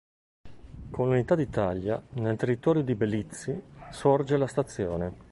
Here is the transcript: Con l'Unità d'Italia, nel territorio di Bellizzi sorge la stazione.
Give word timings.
Con 0.89 1.09
l'Unità 1.09 1.35
d'Italia, 1.35 2.01
nel 2.13 2.35
territorio 2.35 2.81
di 2.81 2.95
Bellizzi 2.95 3.61
sorge 3.91 4.35
la 4.35 4.47
stazione. 4.47 5.13